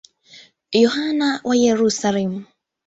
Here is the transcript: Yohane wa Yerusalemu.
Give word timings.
Yohane 0.81 1.29
wa 1.47 1.55
Yerusalemu. 1.63 2.39